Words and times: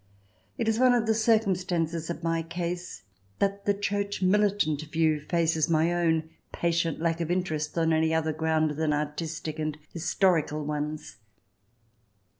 It 0.57 0.67
is 0.67 0.79
one 0.79 0.95
of 0.95 1.05
the 1.05 1.13
circumstances 1.13 2.09
of 2.09 2.23
my 2.23 2.41
case 2.41 3.03
that 3.37 3.67
the 3.67 3.73
Church 3.75 4.19
Militant 4.19 4.81
view 4.91 5.19
faces 5.19 5.69
my 5.69 5.93
own 5.93 6.27
patient 6.51 6.99
lack 6.99 7.21
of 7.21 7.29
interest 7.29 7.77
on 7.77 7.93
any 7.93 8.11
other 8.11 8.33
ground 8.33 8.71
than 8.77 8.93
artistic 8.93 9.59
and 9.59 9.77
historical 9.93 10.65
ones. 10.65 11.17